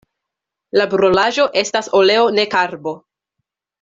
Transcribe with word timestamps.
La 0.79 0.87
brulaĵo 0.93 1.45
estas 1.63 1.91
oleo 2.01 2.25
ne 2.39 2.47
karbo. 2.55 2.95